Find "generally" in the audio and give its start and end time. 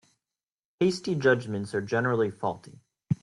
1.83-2.31